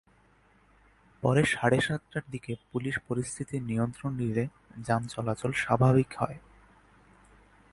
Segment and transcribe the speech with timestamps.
[1.23, 4.43] পরে সাড়ে সাতটার দিকে পুলিশ পরিস্থিতির নিয়ন্ত্রণ নিলে
[4.77, 6.37] যান চলাচল স্বাভাবিক হয়।